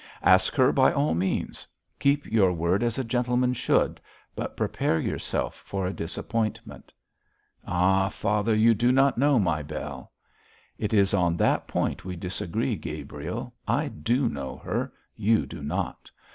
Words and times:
Ask 0.23 0.55
her 0.55 0.71
by 0.71 0.91
all 0.91 1.13
means; 1.13 1.67
keep 1.99 2.25
your 2.25 2.53
word 2.53 2.81
as 2.81 2.97
a 2.97 3.03
gentleman 3.03 3.53
should; 3.53 4.01
but 4.35 4.57
prepare 4.57 4.99
yourself 4.99 5.57
for 5.63 5.85
a 5.85 5.93
disappointment.' 5.93 6.91
'Ah, 7.67 8.09
father, 8.09 8.55
you 8.55 8.73
do 8.73 8.91
not 8.91 9.19
know 9.19 9.37
my 9.37 9.61
Bell.' 9.61 10.11
'It 10.79 10.91
is 10.91 11.13
on 11.13 11.37
that 11.37 11.67
point 11.67 12.03
we 12.03 12.15
disagree, 12.15 12.75
Gabriel. 12.75 13.53
I 13.67 13.89
do 13.89 14.27
know 14.27 14.57
her; 14.57 14.91
you 15.15 15.45
do 15.45 15.61
not. 15.61 16.09